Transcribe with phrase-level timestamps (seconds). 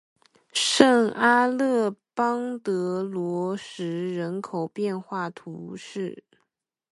[0.51, 3.85] 圣阿勒邦德罗什
[4.15, 6.23] 人口变化图示